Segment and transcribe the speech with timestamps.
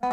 [0.00, 0.06] Så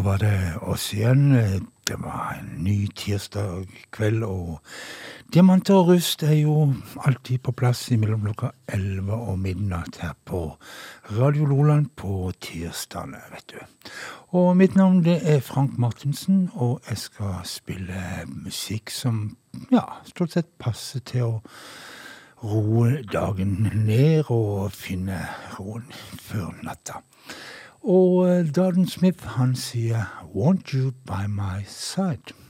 [0.00, 1.30] var det oss igjen.
[1.88, 4.60] Det var en ny tirsdag kveld, og
[5.34, 6.54] Diamanter og rust er jo
[7.04, 10.54] alltid på plass mellom klokka 11 og midnatt her på
[11.18, 13.90] Radio Loland på tirsdagene, vet du.
[14.40, 19.36] Og mitt navn det er Frank Martinsen, og jeg skal spille musikk som
[19.68, 21.42] ja, stort sett passer til å
[22.40, 25.20] roe dagen ned og finne
[25.58, 25.92] roen
[26.24, 27.02] før natta.
[27.84, 32.47] Og eh, Darden Smith, han sier 'Won't you by my side'?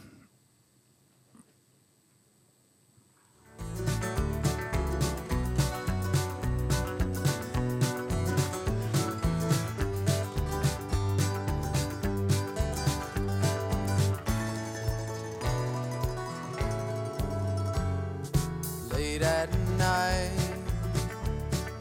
[19.22, 20.30] at night,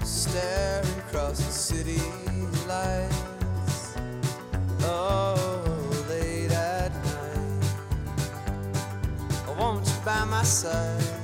[0.03, 2.01] staring across the city
[2.67, 3.95] lights.
[4.81, 5.35] Oh,
[6.09, 7.65] late at night,
[9.47, 11.16] I want you by my side.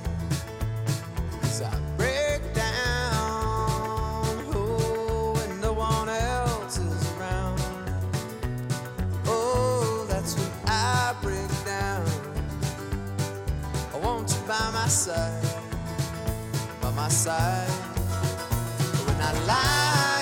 [14.83, 15.43] my side,
[16.81, 17.69] by my side.
[19.05, 20.12] When I lie.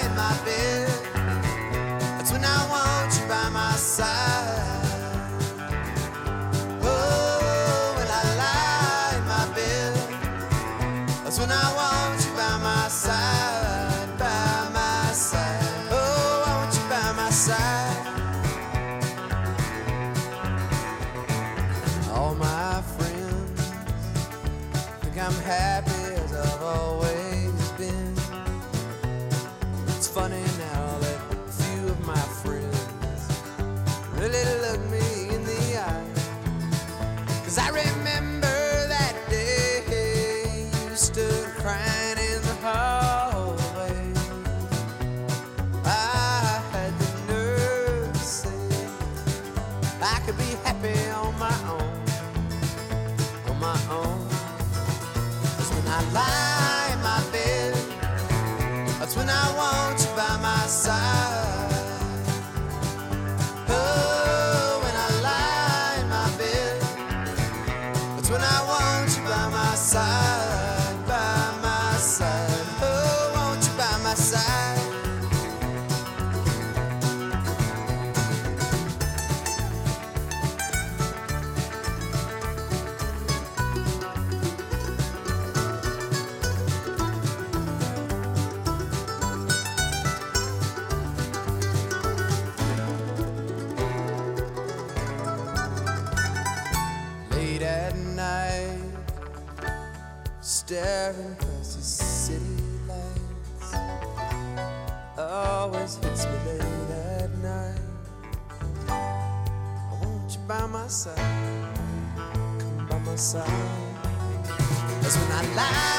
[115.11, 115.91] Cause when I lie.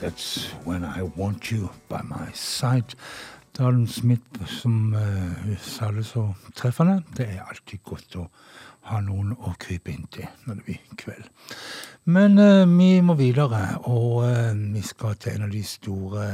[0.00, 2.94] That's when I want you by my side.
[3.58, 8.26] Dalen Smith, som uh, sa det så treffende, det er alltid godt å
[8.90, 11.30] ha noen å krype inn til når det blir kveld.
[12.04, 16.26] Men uh, vi må videre, og uh, vi skal til en av de store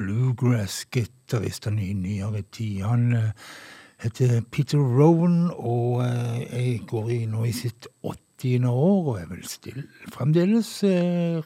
[0.00, 2.82] bluegrass-gitaristene i nyere tid.
[2.82, 3.14] Han
[4.02, 9.26] heter Peter Rowan og jeg går i nå i sitt åttende åttiende år og er
[9.30, 10.82] vel still fremdeles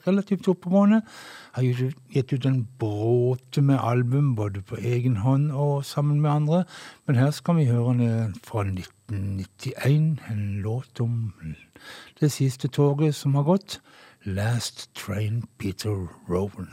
[0.06, 1.02] relativt oppegående.
[1.52, 6.64] Har gitt ut en bråte med album, både på egen hånd og sammen med andre.
[7.06, 11.32] Men her skal vi høre en fra 1991, en låt om
[12.20, 13.81] det siste toget som har gått.
[14.25, 16.72] Last Train Peter Rowan.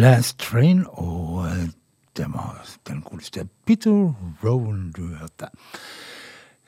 [0.00, 1.68] Last Train, og eh,
[2.16, 4.14] det var den godeste Peter
[4.44, 5.46] Rowan du hørte.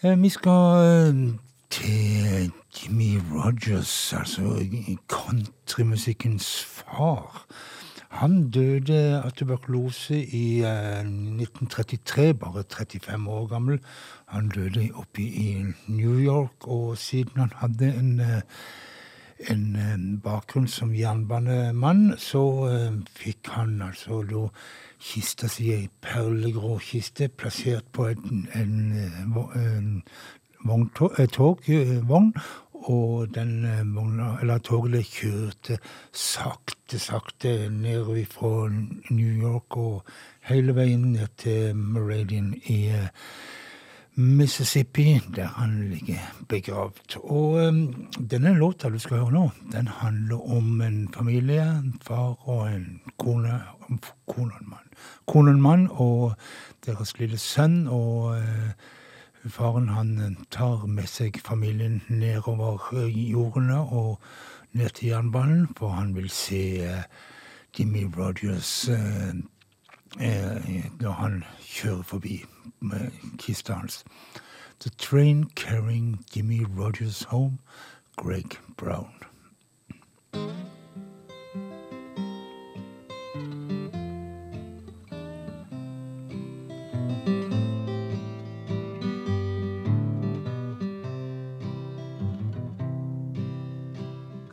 [0.03, 1.39] Eh, vi skal eh,
[1.71, 4.67] til Jimmy Rogers, altså
[5.09, 7.47] countrymusikkens far.
[8.09, 13.81] Han døde av tuberkulose i 1933, bare 35 år gammel.
[14.27, 18.21] Han døde oppe i New York, og siden han hadde en
[19.51, 24.47] en bakgrunn som jernbanemann, så uh, fikk han altså da
[25.03, 28.77] kista si, ei perlegrå kiste, plassert på en, en,
[29.59, 30.03] en
[30.63, 32.33] en togvogn,
[32.73, 35.79] og den eh, vogna, eller toget kjørte
[36.13, 38.69] sakte, sakte ned fra
[39.11, 40.03] New York og
[40.49, 43.09] hele veien ned til Meridian i eh,
[44.15, 47.17] Mississippi, der han ligger begravd.
[47.23, 47.75] Og
[48.31, 53.01] denne låta du skal høre nå, den handler om en familie, en far og en
[53.17, 53.63] kone,
[54.29, 54.91] kone og en mann.
[55.27, 56.35] Kone og en mann og
[56.87, 57.87] deres lille sønn.
[57.89, 64.21] og uh, Faren han tar med seg familien nedover jordene og
[64.73, 66.85] ned til jernbanen, for han vil se
[67.79, 68.89] Jimmy Rogers
[70.21, 72.49] Eh, når han kjører forbi eh,
[72.81, 74.05] med kista hans.
[74.81, 77.59] The Train Carrying Jimmy Rogers Home,
[78.17, 79.13] Greg Brown.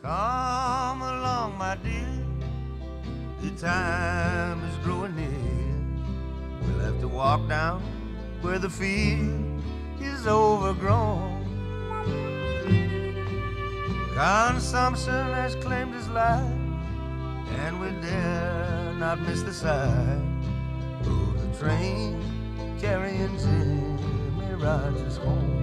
[0.02, 2.24] Come along, my dear.
[3.42, 4.79] The time is
[7.00, 7.82] to walk down
[8.42, 9.62] where the field
[10.00, 11.40] is overgrown.
[14.14, 16.42] Consumption has claimed his life,
[17.60, 20.20] and we dare not miss the sight
[21.06, 22.22] of the train
[22.80, 25.59] carrying Jimmy Rogers home.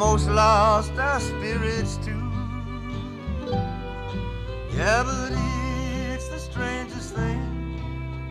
[0.00, 2.32] Almost lost our spirits too.
[4.72, 5.32] Yeah, but
[6.14, 7.42] it's the strangest thing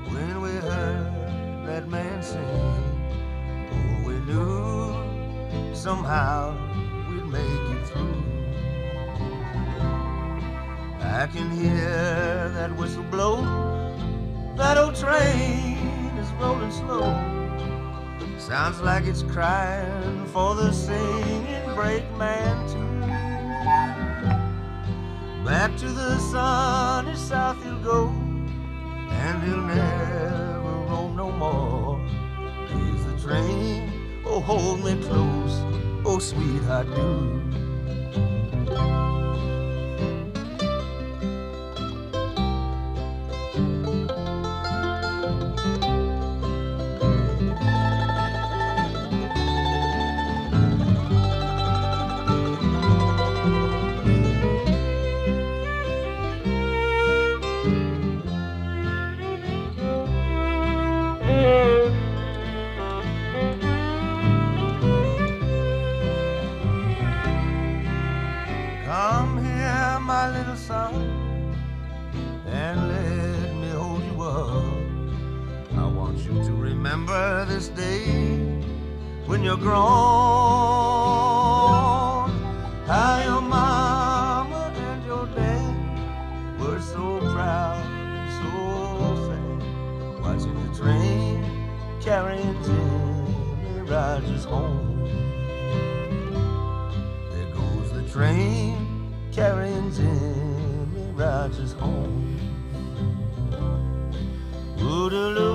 [0.10, 2.42] when we heard that man sing.
[3.72, 6.58] Oh, we knew somehow
[7.08, 8.24] we'd make it through.
[11.02, 13.44] I can hear that whistle blow.
[14.58, 15.78] That old train
[16.18, 17.14] is rolling slow.
[18.40, 21.39] Sounds like it's crying for the singing
[21.80, 23.00] brakeman too.
[25.46, 28.10] Back to the sunny south he'll go,
[29.12, 31.98] and he'll never roam no more.
[32.68, 33.94] Here's the train,
[34.26, 35.56] oh hold me close,
[36.06, 37.39] oh sweetheart do.
[87.00, 87.82] So proud
[88.38, 88.52] so
[89.28, 91.38] sad, watching the train
[92.02, 95.06] carrying Jimmy Rogers home.
[97.32, 98.76] There goes the train
[99.32, 102.38] carrying Jimmy Rogers home.
[104.78, 105.49] Woodaloo,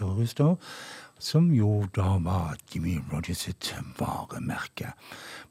[0.00, 0.58] og
[1.18, 4.92] som jo da var Jimmy Rogers sitt varemerke.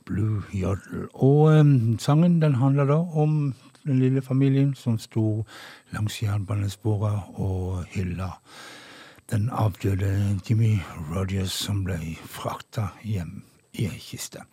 [0.05, 1.07] Blue Jodel.
[1.13, 1.65] Og eh,
[1.99, 3.53] sangen den handler da om
[3.85, 5.45] den lille familien som sto
[5.91, 8.33] langs jernbanesporet og hylla
[9.31, 10.79] den avdøde Jimmy
[11.13, 11.97] Rogers som ble
[12.27, 13.41] frakta hjem
[13.73, 14.43] i ei kiste.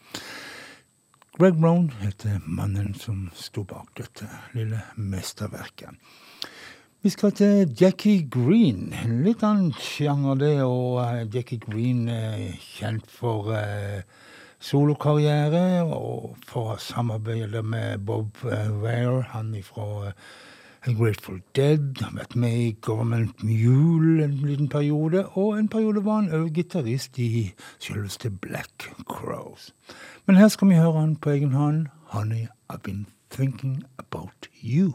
[1.39, 5.91] Greg Brown heter mannen som sto bak dette lille mesterverket.
[7.03, 8.89] Vi skal til Jackie Green.
[9.05, 10.55] En litt annen sjanger, det.
[10.67, 14.01] Og eh, Jackie Green er kjent for uh,
[14.59, 20.11] solokarriere og for å samarbeide med Bob Ware, han ifra
[20.89, 26.03] Grateful Dead, Han har vært med i Government Mule en liten periode, og en periode
[26.03, 29.71] var han òg gitarist i selveste Black Crows.
[30.27, 31.87] Men her skal vi høre han på egen hånd.
[32.11, 34.95] Honey, I've been thinking about you.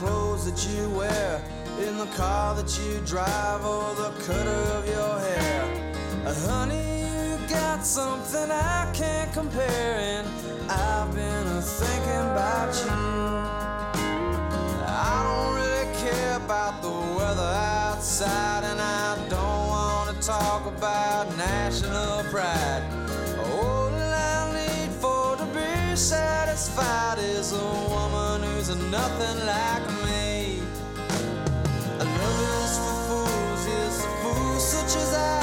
[0.00, 1.42] That you wear,
[1.78, 5.92] in the car that you drive, or the cutter of your hair.
[6.24, 10.26] Uh, honey, you got something I can't compare, and
[10.70, 12.90] I've been uh, thinking about you.
[14.86, 21.28] I don't really care about the weather outside, and I don't want to talk about
[21.36, 22.82] national pride.
[23.52, 27.56] All I need for to be satisfied is a
[27.90, 28.09] woman
[28.90, 30.60] nothing like me.
[31.98, 35.39] Love is for fools, is for fools such as I,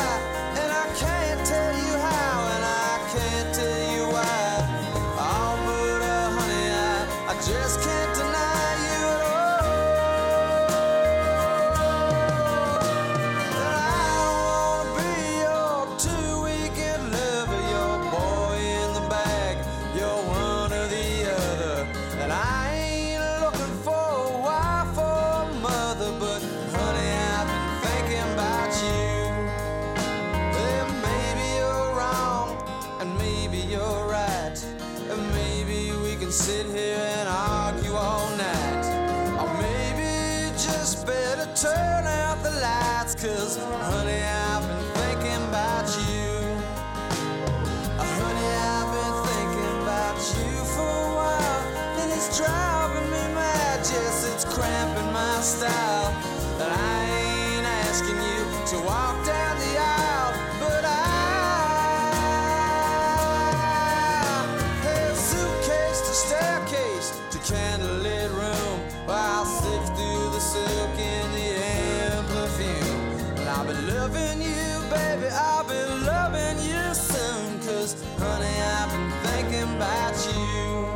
[74.08, 75.28] loving you, baby.
[75.32, 77.60] I'll be loving you soon.
[77.60, 80.88] Cause, honey, I've been thinking about you.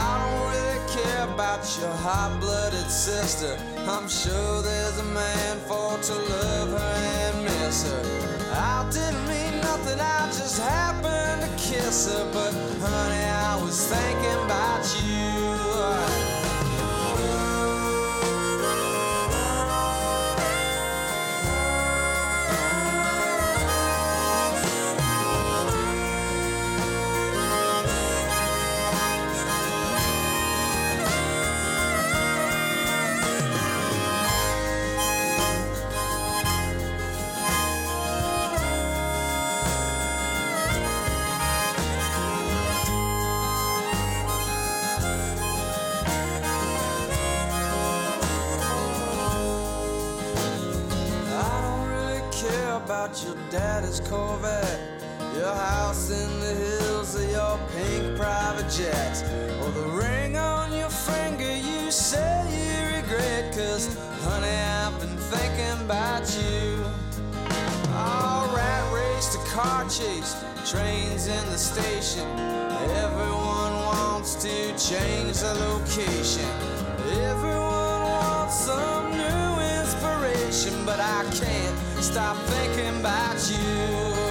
[0.00, 3.58] I don't really care about your hot blooded sister.
[3.88, 8.02] I'm sure there's a man for to love her and miss her.
[8.54, 12.24] I didn't mean nothing, I just happened to kiss her.
[12.32, 15.59] But, honey, I was thinking about you.
[75.40, 76.48] Change the location.
[77.22, 84.29] Everyone wants some new inspiration, but I can't stop thinking about you.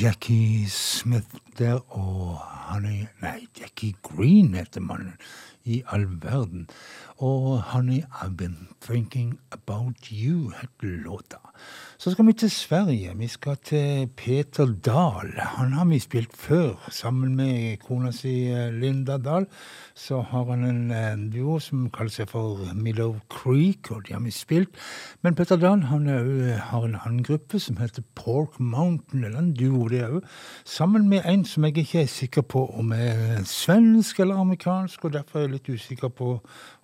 [0.00, 5.18] Jackie Smith der og Honey Nei, Jackie Green heter mannen.
[5.64, 6.68] I all verden.
[7.20, 11.36] Og Honey, I've been thinking about you, heter låta.
[11.98, 13.12] Så skal vi til Sverige.
[13.16, 15.32] Vi skal til Peter Dahl.
[15.36, 19.46] Han har vi spilt før, sammen med kona si eh, Linda Dahl.
[19.94, 24.24] Så har han en eh, duo som kaller seg for Millow Creek, og de har
[24.24, 24.80] vi spilt.
[25.22, 29.52] Men Peter Dahl han er, har en annen gruppe som heter Pork Mountain, eller en
[29.52, 30.24] duo det òg.
[30.64, 35.12] Sammen med en som jeg ikke er sikker på om er svensk eller amerikansk, og
[35.12, 36.38] derfor er jeg litt usikker på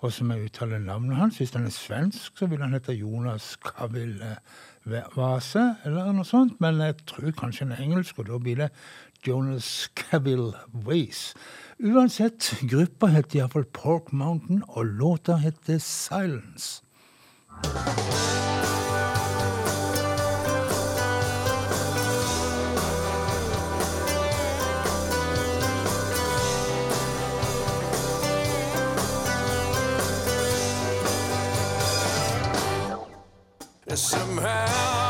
[0.07, 1.41] hvordan jeg uttaler navnet hans.
[1.41, 4.23] Hvis han er svensk, så vil han hete Jonas Kavil.
[4.87, 8.69] Vase, eller noe sånt, men jeg tror kanskje han er engelsk, og da blir det
[9.27, 10.53] Jonas Cavill
[10.87, 11.35] Ways.
[11.83, 16.85] Uansett, gruppa heter iallfall Pork Mountain, og låta heter Silence.
[33.95, 35.06] Somehow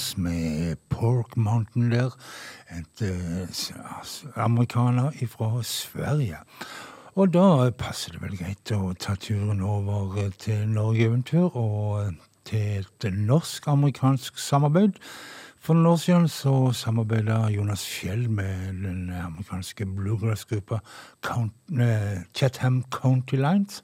[0.00, 2.10] Silence med Pork Mountain der.
[2.70, 3.48] Et eh,
[4.36, 6.36] amerikaner fra Sverige.
[7.14, 12.14] Og da passer det vel greit å ta turen over til Norge Eventyr og
[12.48, 14.96] til et norsk-amerikansk samarbeid.
[15.60, 23.36] For noen år siden så samarbeida Jonas Fjell med den amerikanske bluegrass-gruppa eh, Chatham County
[23.36, 23.82] Lines,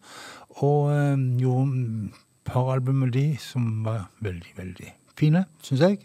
[0.63, 5.99] og eh, gjorde et par album med de som var veldig, veldig fine, syns jeg.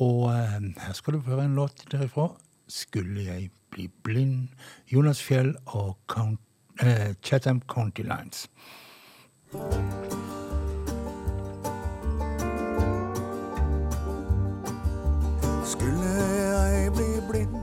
[0.00, 2.28] Og eh, her skal du høre en låt derifra.
[2.68, 4.48] 'Skulle jeg bli blind'.
[4.92, 6.40] Jonas Fjell og Count,
[6.82, 8.48] eh, Chatham County Lines.
[15.64, 17.54] Skulle jeg bli blind,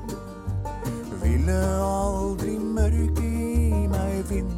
[1.23, 4.51] ville aldri mørket i meg vind.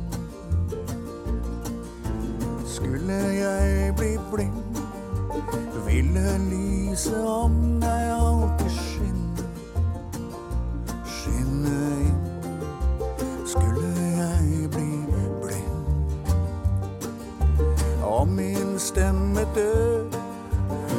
[2.66, 4.59] Skulle jeg bli blind,
[6.00, 9.48] ville lyset om deg alltid skinne.
[11.04, 12.22] Skinne inn.
[13.44, 14.92] Skulle jeg bli
[15.44, 16.32] blind.
[18.04, 20.08] Om min stemme dør,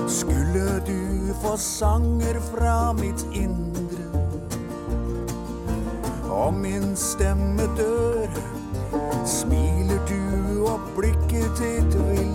[0.09, 4.05] skulle du få sanger fra mitt indre.
[6.29, 8.29] Om min stemme dør,
[9.25, 12.30] smiler du og blikket ditt vil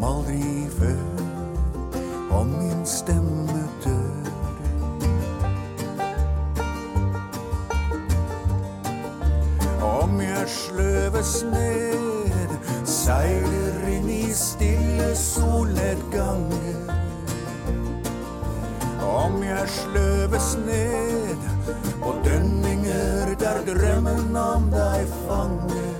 [0.00, 1.00] som aldri før.
[2.30, 4.30] Om min stemme dør.
[9.82, 16.94] Om jeg sløves ned, seiler inn i stille solnedganger.
[19.04, 21.36] Om jeg sløves ned
[22.00, 25.99] på dønninger der drømmen om deg fanger,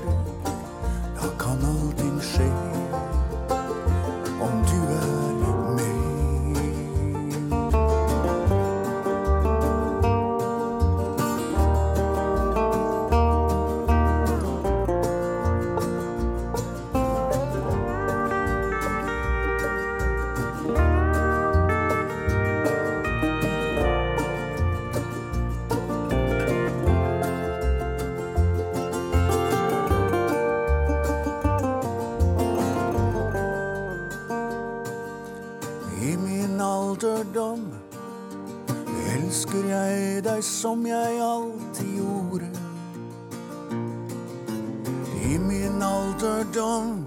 [40.61, 42.49] som jeg alltid gjorde.
[45.25, 47.07] I min alderdom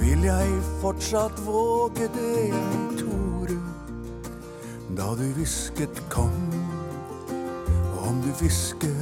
[0.00, 3.58] vil jeg fortsatt våge det jeg.
[4.98, 6.34] Da du hvisket kom,
[8.02, 8.93] om du hvisker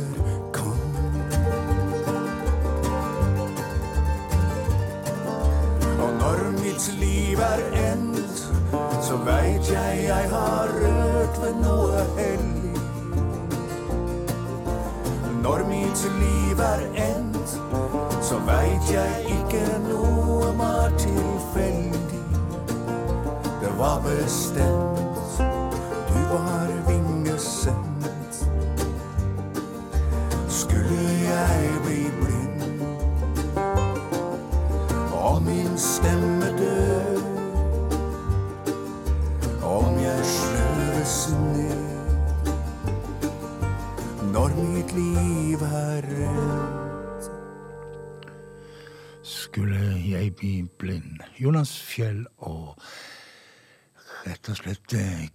[54.43, 55.29] rett og slett eh,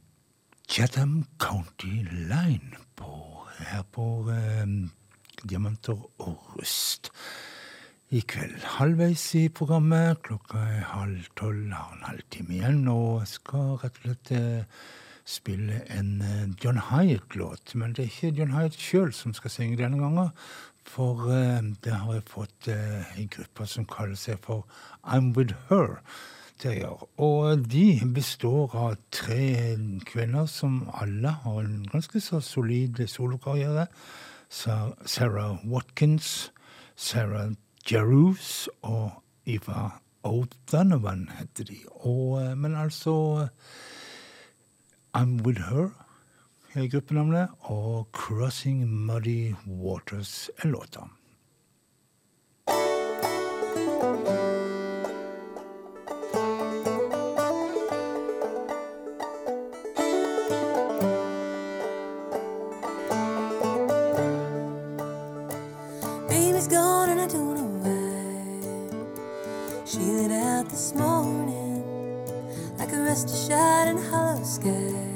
[0.68, 4.66] Chatham County Line på, her på eh,
[5.48, 7.12] Diamanter og rust.
[8.12, 13.78] I kveld, halvveis i programmet, klokka er halv tolv, har en halvtime igjen, og skal
[13.80, 14.86] rett og slett eh,
[15.24, 17.78] spille en eh, John Hyatt-låt.
[17.80, 20.34] Men det er ikke John Hyatt sjøl som skal synge denne gangen,
[20.84, 24.68] for eh, det har jeg fått eh, en gruppe som kaller seg for
[25.08, 26.02] I'm With Her
[26.60, 26.86] til.
[27.18, 29.76] Og de består av tre
[30.08, 33.88] kvinner som alle har en ganske så solid solokarriere.
[34.50, 36.52] Sarah Watkins,
[36.96, 37.54] Sarah
[37.88, 41.78] Jerus og Eva O'Donovan heter de.
[42.04, 43.48] Og, eh, men altså
[45.16, 45.90] I'm With Her
[46.76, 51.08] er gruppenavnet, og Crossing Muddy Waters er låta.
[73.18, 75.07] just a shining hollow sky.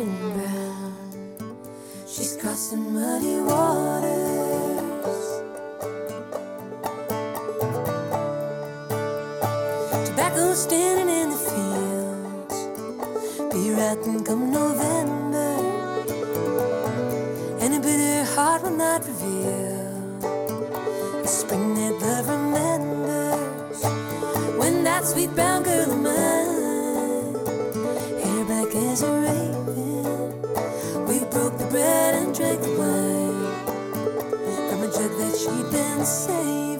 [0.00, 0.94] And brown.
[2.06, 5.26] She's crossing muddy waters.
[10.06, 12.56] Tobacco standing in the fields.
[13.52, 15.52] Be rotten come November.
[17.60, 20.20] And a bitter heart will not reveal
[21.22, 23.82] the spring love remembers.
[24.58, 25.99] When that sweet brown girl
[35.70, 36.79] been saving.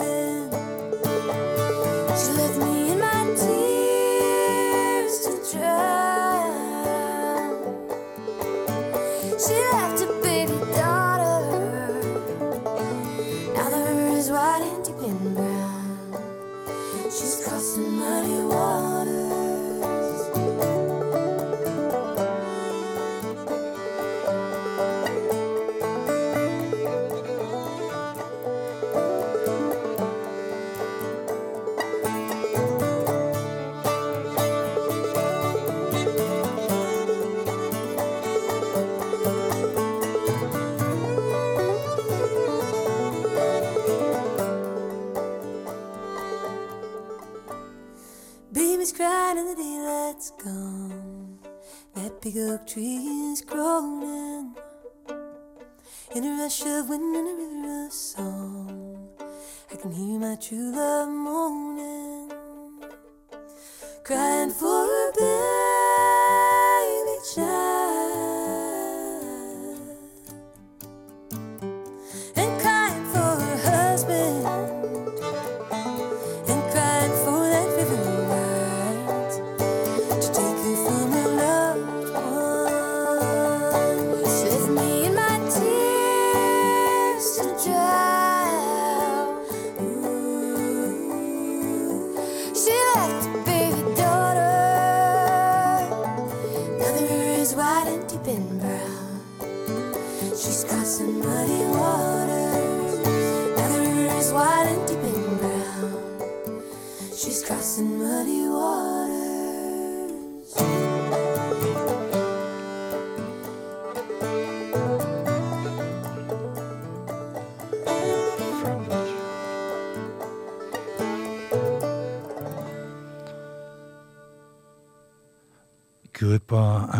[60.40, 62.30] Can hear my true love moaning,
[64.04, 65.29] crying for a baby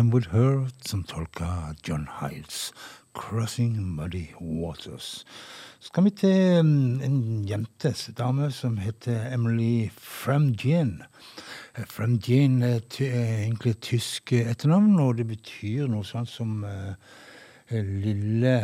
[0.01, 2.73] I'm With Her som tolka John Hiles.
[3.13, 5.25] 'Crossing Muddy Waters'.
[5.79, 11.03] Så skal vi til mm, en jente, dame, som heter Emily Framgien.
[11.85, 18.55] Framgien er egentlig et tysk etternavn, og det betyr noe sånt som eh, lille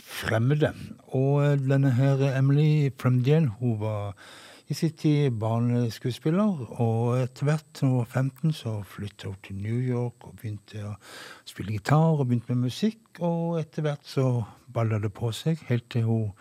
[0.00, 0.72] fremmede.
[1.08, 4.16] Og eh, denne her Emily Framgien, hun var
[4.68, 9.60] i sin tid barneskuespiller, og etter hvert, da hun var 15, så flytta hun til
[9.64, 10.94] New York og begynte å
[11.48, 13.00] spille gitar og begynte med musikk.
[13.24, 14.26] Og etter hvert så
[14.74, 16.32] balla det på seg, helt til hun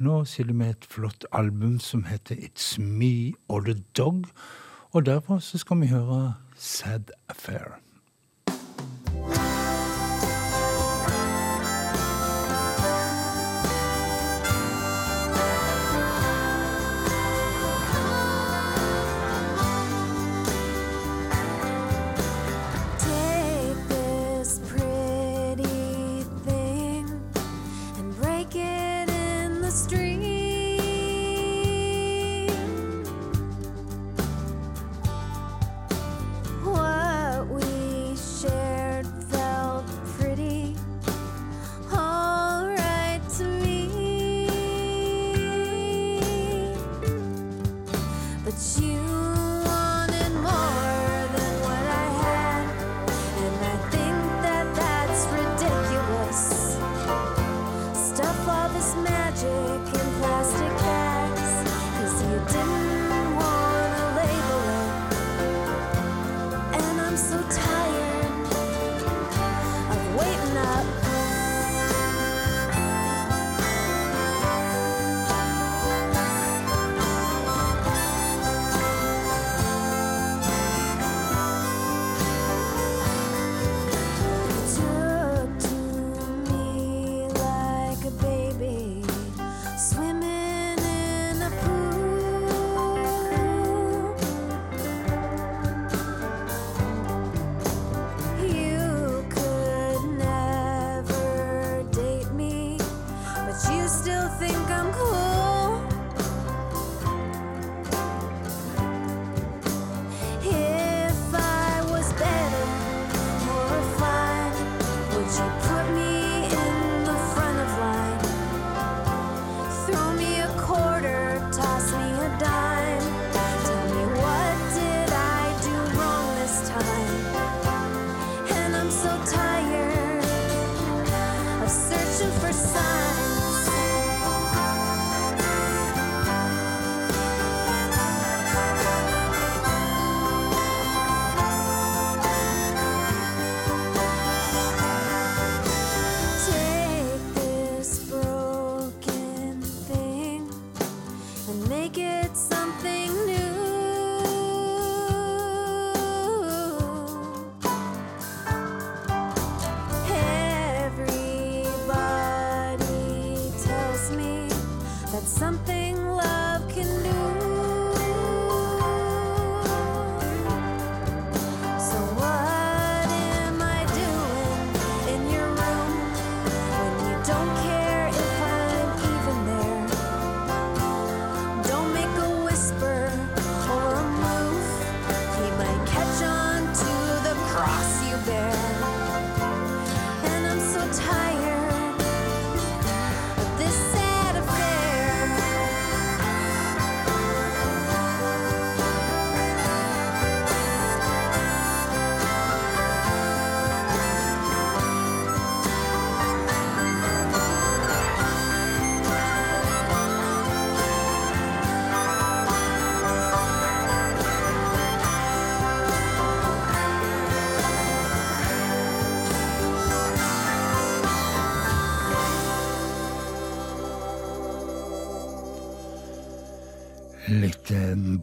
[0.00, 4.28] nå sitter med et flott album som heter It's Me or The Dog.
[4.92, 7.80] Og derfor så skal vi høre Sad Affair.
[9.20, 9.49] Take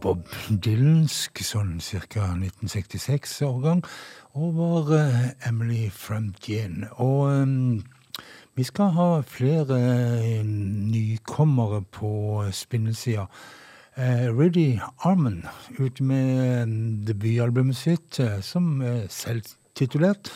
[0.07, 2.29] Bob Dylansk, sånn ca.
[2.37, 3.81] 1966-årgang,
[4.39, 6.85] over eh, Emily Framtien.
[7.03, 7.81] Og um,
[8.55, 12.13] vi skal ha flere eh, nykommere på
[12.55, 13.27] spinnesida.
[13.99, 15.41] Uh, Riddy Arman
[15.75, 16.63] ute med eh,
[17.11, 20.31] debutalbumet sitt, eh, som er selvtitulert.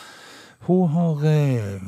[0.68, 1.80] Hun har, eh,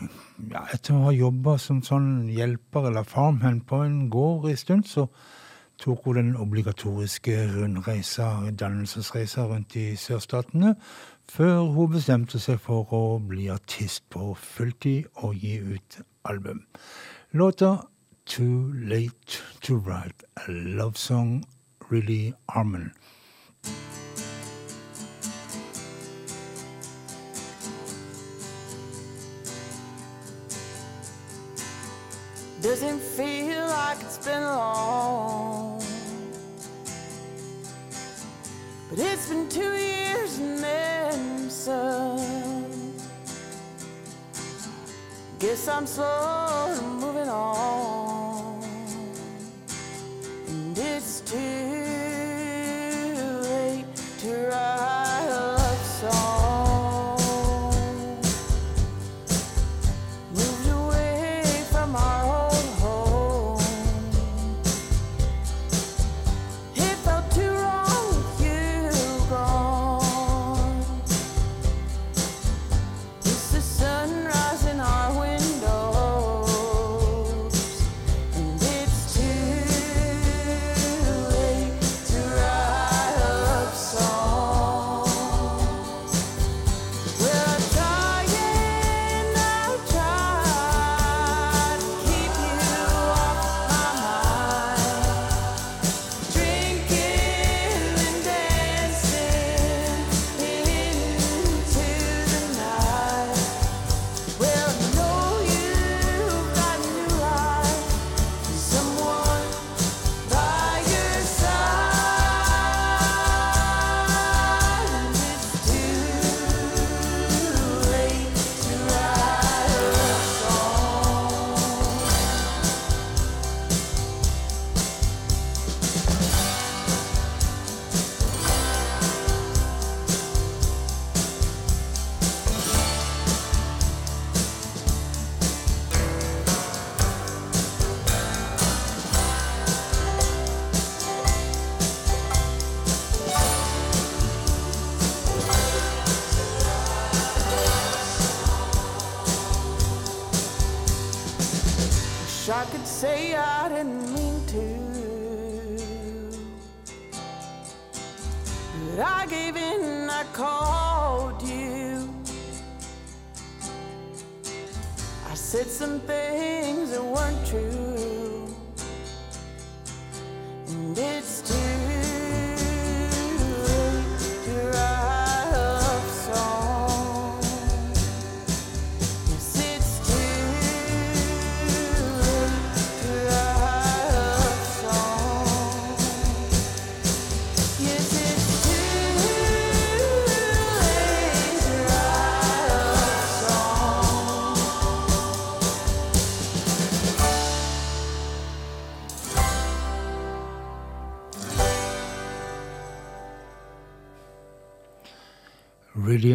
[0.57, 4.89] ja, etter å ha jobba som sånn hjelper eller farmhand på en gård en stund,
[4.89, 5.11] så
[5.79, 10.75] tok hun den obligatoriske rundreisa, dannelsesreisa rundt i sørstatene,
[11.31, 16.65] før hun bestemte seg for å bli artist på fulltid og gi ut album.
[17.33, 17.77] Låta
[18.27, 21.45] Too Late To Write a Love Song,
[21.91, 22.93] Really Armen.
[32.65, 35.83] Doesn't feel like it's been long.
[38.89, 42.95] But it's been two years and then some.
[45.39, 48.63] Guess I'm slowly moving on.
[50.49, 51.74] And it's too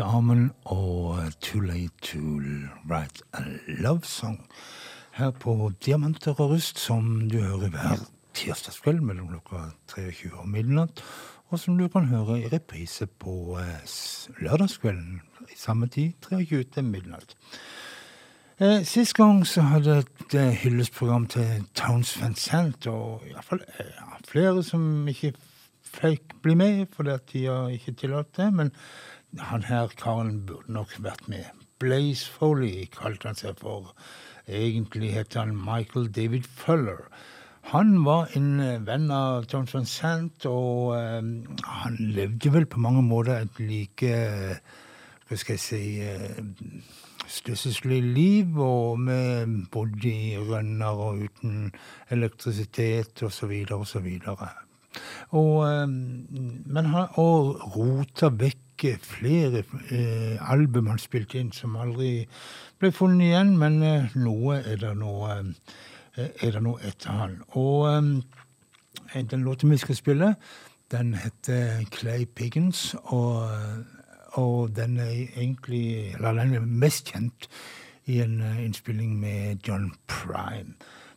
[0.09, 2.19] Armen og Too Late to
[2.89, 4.47] Write a Love Song
[5.11, 7.99] her på Diamanter og rust, som du hører hver
[8.33, 11.03] tirsdagskveld mellom klokka 23 og midnatt,
[11.49, 13.85] og som du kan høre i reprise på eh,
[14.41, 17.37] lørdagskvelden i samme tid, 23 til midnatt.
[18.59, 24.01] Eh, Sist gang så hadde et eh, hyllestprogram til Towns Van Sant, og iallfall eh,
[24.25, 25.35] flere som ikke
[25.89, 28.49] fikk bli med fordi at tida ikke tillot det.
[28.53, 28.73] Men
[29.37, 31.45] han her karen burde nok vært med.
[31.79, 33.93] Blaze Foley kalte han seg for.
[34.47, 37.05] Egentlig het han Michael David Fuller.
[37.69, 41.21] Han var en eh, venn av John Sant, og eh,
[41.63, 44.57] han levde vel på mange måter et like eh,
[45.29, 46.39] Hva skal jeg si eh,
[47.29, 51.69] stusslig liv, og med bodde i rønner og uten
[52.09, 54.01] elektrisitet så videre og så.
[55.29, 58.65] Og, eh, men han og rota vekk
[59.01, 62.27] flere eh, album han spilte inn som aldri
[62.79, 67.37] ble funnet igjen, men eh, noe er det nå eh, nå etter han.
[67.59, 70.33] Og eh, den låten vi skal spille,
[70.91, 73.49] den heter Clay Piggins, og
[74.37, 77.47] og den er egentlig Eller den er mest kjent
[78.05, 80.73] i en eh, innspilling med John Prime.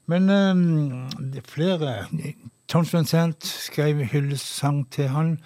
[0.06, 0.54] Men eh,
[1.32, 2.06] det er flere
[2.68, 5.38] Tom Van Sant skrev hyllestsang til han,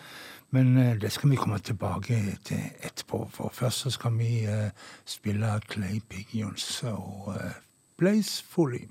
[0.50, 3.28] men eh, det skal vi komme tilbake til etterpå.
[3.32, 4.70] For først så skal vi eh,
[5.04, 7.50] spille Clay Pigeons og eh,
[7.98, 8.88] Blaze Foley.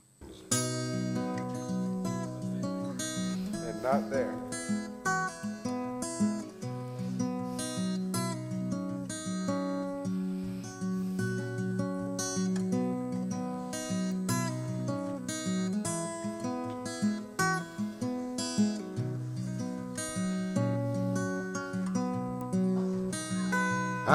[3.76, 4.45] and not there.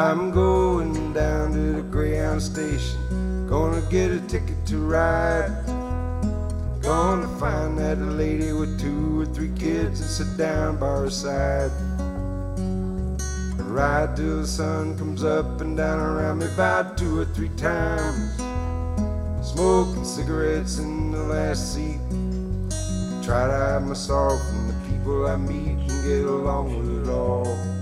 [0.00, 3.46] I'm going down to the Greyhound station.
[3.46, 5.52] Gonna get a ticket to ride.
[6.80, 11.70] Gonna find that lady with two or three kids and sit down by her side.
[13.58, 18.36] Ride till the sun comes up and down around me about two or three times.
[19.46, 22.00] Smoking cigarettes in the last seat.
[23.22, 27.12] Try to hide my sorrow from the people I meet and get along with it
[27.12, 27.79] all.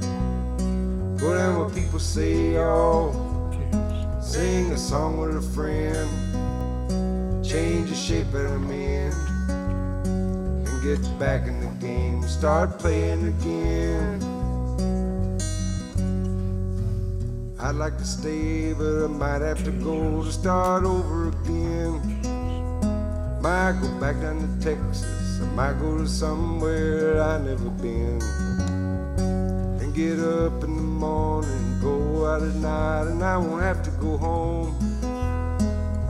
[1.19, 3.12] Go down where people say, oh.
[4.23, 6.09] Sing a song with a friend.
[7.45, 9.12] Change the shape of a man.
[9.49, 12.23] And get back in the game.
[12.23, 14.23] Start playing again.
[17.59, 22.01] I'd like to stay, but I might have to go to start over again.
[23.43, 25.41] Might go back down to Texas.
[25.43, 28.23] I might go to somewhere I never been.
[29.81, 30.68] And get up the
[30.99, 34.74] morning, go out at night, and I won't have to go home.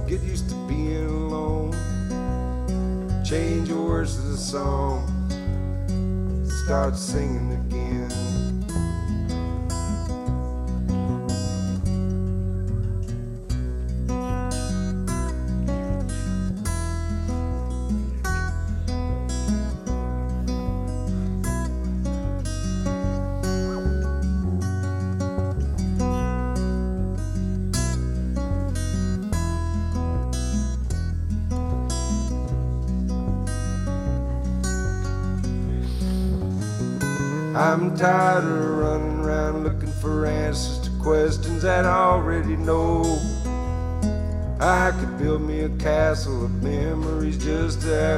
[0.09, 1.72] Get used to being alone.
[3.22, 5.05] Change the words of the song.
[6.64, 8.28] Start singing again.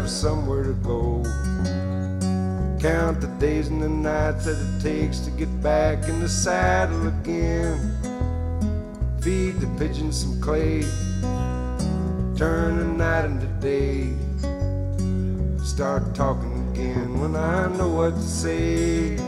[0.00, 1.22] Have somewhere to go.
[2.80, 7.06] Count the days and the nights that it takes to get back in the saddle
[7.08, 7.76] again.
[9.20, 10.80] Feed the pigeons some clay,
[12.34, 14.08] turn the night into day.
[15.62, 19.18] Start talking again when I know what to say.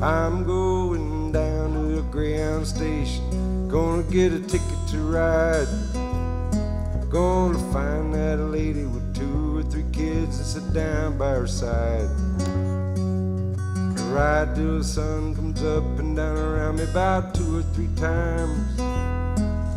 [0.00, 3.68] I'm going down to the Greyhound station.
[3.68, 6.03] Gonna get a ticket to ride.
[7.14, 12.10] Gonna find that lady with two or three kids and sit down by her side.
[14.10, 18.58] Ride till the sun comes up and down around me about two or three times.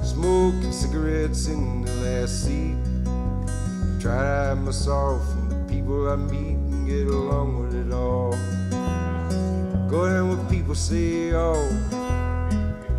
[0.03, 2.75] Smoking cigarettes in the last seat.
[4.01, 8.31] Try to hide myself from the people I meet and get along with it all.
[9.87, 11.69] Go down with people say, oh,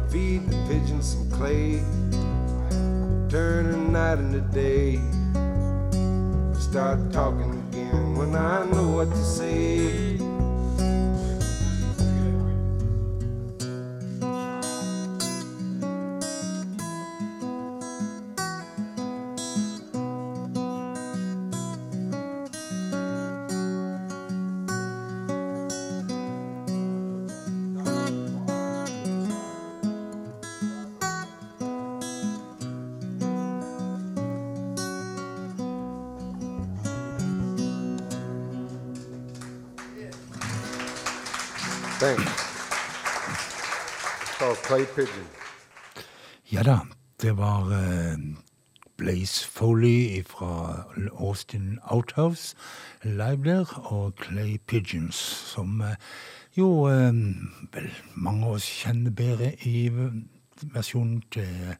[0.08, 1.82] feed the pigeons some clay.
[3.28, 4.96] Turn the night into day.
[6.58, 10.07] Start talking again when I know what to say.
[44.98, 45.26] Pigeon.
[46.50, 46.80] Ja da,
[47.22, 48.18] det var eh,
[48.96, 52.56] Blaze Foley fra Austin Outhouse
[53.04, 55.14] live der, og Clay Pigeons,
[55.54, 55.94] som eh,
[56.58, 57.12] jo eh,
[57.74, 59.86] vel mange av oss kjenner bedre i
[60.74, 61.76] versjonen til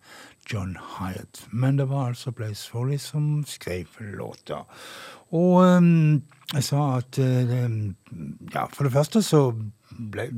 [0.53, 1.43] John Hyatt.
[1.51, 4.62] Men det var altså Blaze Foley som skrev låta.
[5.35, 5.83] Og
[6.55, 7.19] jeg sa at
[8.55, 9.43] Ja, for det første så
[9.99, 10.29] ble,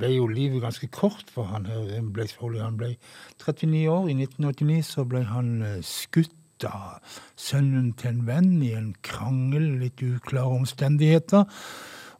[0.00, 1.86] ble jo livet ganske kort for han her.
[1.98, 4.08] Han ble 39 år.
[4.08, 9.78] I 1989 så ble han eh, skutt av sønnen til en venn i en krangel,
[9.80, 11.46] litt uklare omstendigheter.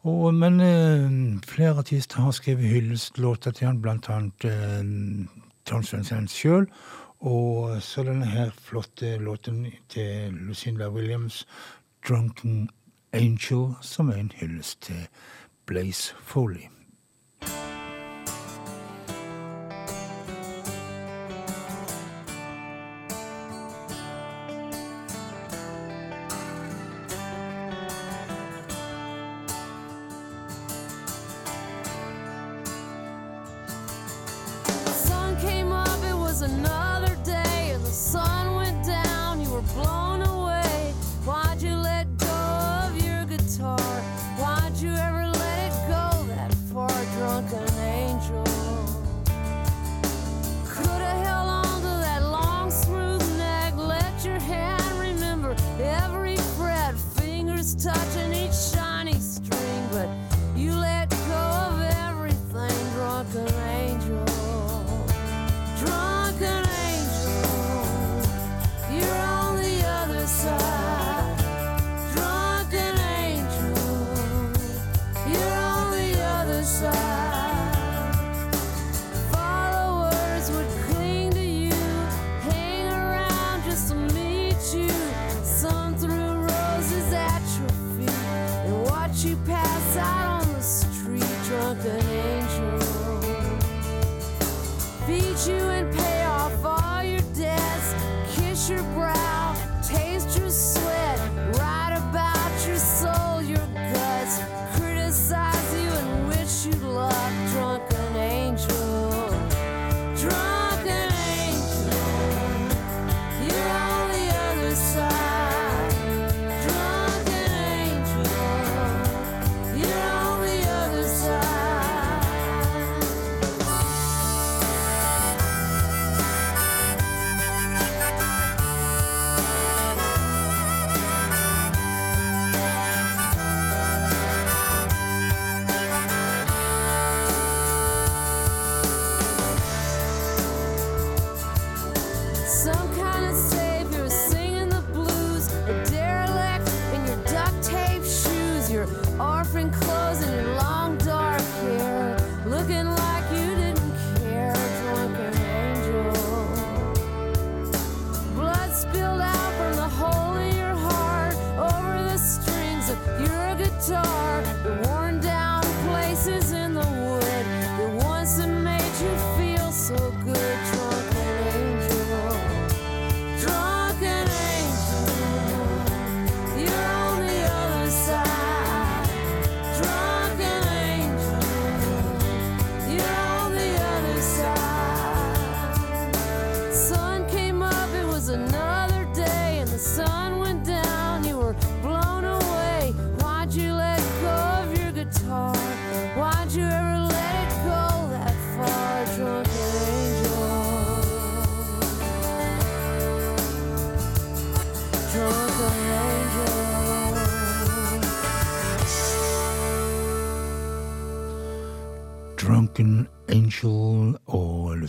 [0.09, 1.11] Og, men eh,
[1.49, 5.37] flere artister har skrevet hyllestlåter til han, blant annet eh,
[5.71, 6.67] Svendsen sjøl.
[7.21, 11.47] Og så denne her flotte låten til Lucinda Williams,
[12.01, 12.71] 'Drunken
[13.13, 15.07] Angel', som er en hyllest til
[15.67, 16.80] Blaze Foley.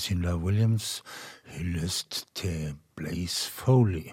[0.01, 1.03] Lucinda Williams
[1.45, 4.09] hyllest til Blaze Foley.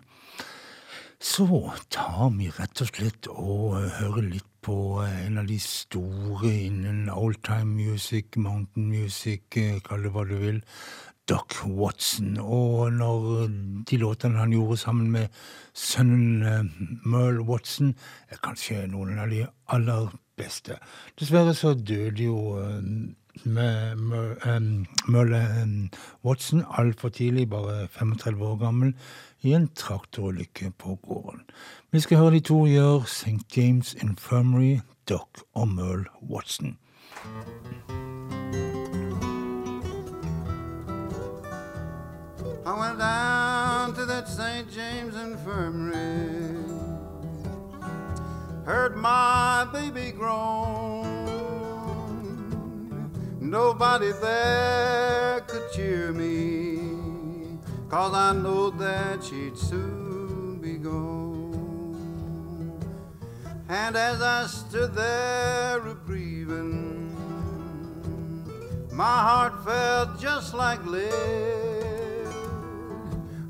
[1.21, 1.47] Så
[1.89, 7.73] tar vi rett og slett og hører litt på en av de store innen oldtime
[7.73, 9.49] music, mountain music,
[9.87, 10.61] kall det hva du vil,
[11.25, 12.37] Doc Watson.
[12.37, 13.49] Og når
[13.89, 15.41] de låtene han gjorde sammen med
[15.73, 17.95] sønnen Merle Watson,
[18.29, 20.77] er kanskje noen av de aller beste.
[21.17, 22.43] Dessverre så døde jo
[25.09, 25.91] Merle
[26.25, 28.95] Watson altfor tidlig, bare 35 år gammel,
[29.43, 31.41] i en traktorulykke på gården.
[31.91, 33.57] Vi skal høre de to gjøre St.
[33.57, 34.79] James Infirmary,
[35.09, 36.79] Doc og Merle Watson.
[42.67, 44.69] I went down to that St.
[44.77, 46.65] James Infirmary,
[48.67, 51.18] heard my baby groan.
[53.49, 57.57] Nobody there could cheer me,
[57.89, 62.79] cause I know that she'd soon be gone.
[63.71, 67.17] And as I stood there grieving,
[68.93, 71.09] my heart felt just like lead,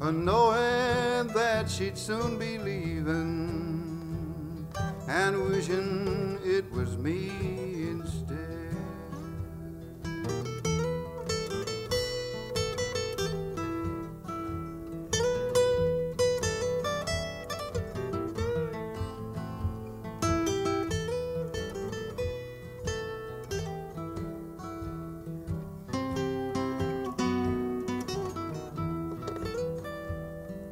[0.00, 4.64] knowing that she'd soon be leaving,
[5.08, 7.32] and wishing it was me
[7.90, 8.47] instead.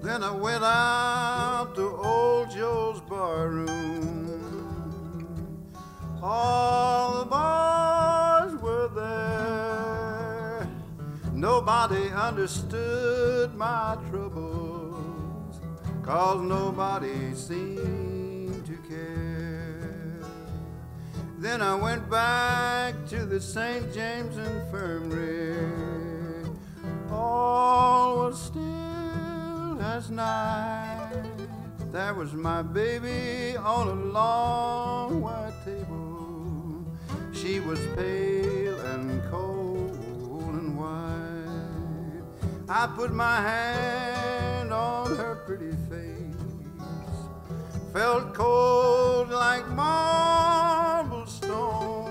[0.07, 3.67] Then I went out to old Joe's barroom.
[6.23, 6.56] All
[11.67, 15.59] Nobody understood my troubles,
[16.01, 20.21] cause nobody seemed to care.
[21.39, 23.93] Then I went back to the St.
[23.93, 25.57] James Infirmary.
[27.11, 31.25] All was still as night.
[31.91, 36.87] There was my baby on a long white table.
[37.33, 38.46] She was pale
[42.69, 46.35] I put my hand on her pretty face,
[47.93, 52.11] felt cold like marble stone,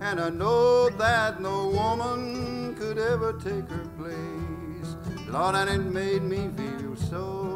[0.00, 4.96] and I know that no woman could ever take her place.
[5.28, 7.55] Lord, and it made me feel so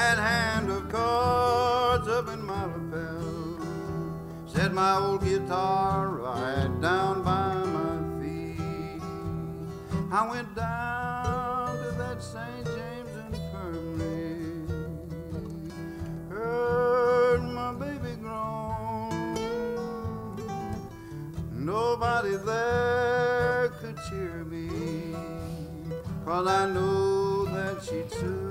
[0.00, 3.58] pad hand of cards up in my lapel.
[4.46, 9.02] Set my old guitar right down by my feet.
[10.10, 12.64] I went down to that St.
[12.76, 14.64] James Infirmary,
[16.30, 19.34] heard my baby groan.
[21.52, 25.14] Nobody there could cheer me,
[26.24, 28.49] cause I know that she'd soon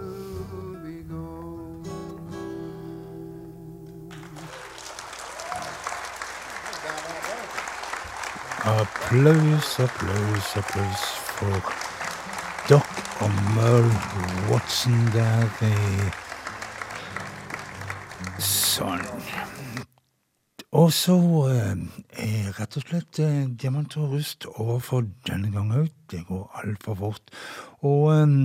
[9.10, 11.56] Applaus, applaus, applaus for
[12.70, 12.86] Doc
[13.22, 13.96] og Merle
[14.52, 15.50] Watson der.
[15.66, 15.74] i
[18.38, 19.02] Sånn.
[20.78, 21.16] Og så
[21.50, 21.74] eh,
[22.22, 25.90] er rett og slett eh, Diamant og rust over for denne gang òg.
[26.14, 27.34] Det går altfor fort.
[27.82, 28.38] Og eh,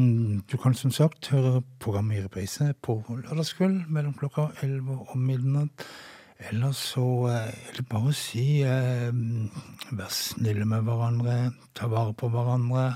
[0.48, 5.84] du kan som sagt høre programmet i reprise på lørdagskveld mellom klokka 11 og midnatt.
[6.38, 9.14] Ellers så eh, er det bare å si eh,
[9.94, 11.36] vær snille med hverandre,
[11.78, 12.88] ta vare på hverandre,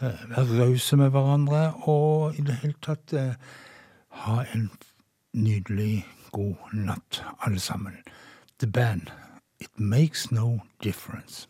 [0.00, 3.32] eh, vær rause med hverandre, og i det hele tatt eh,
[4.26, 4.68] ha en
[5.32, 7.96] nydelig, god natt, alle sammen.
[8.58, 9.10] The band.
[9.58, 11.48] It makes no difference.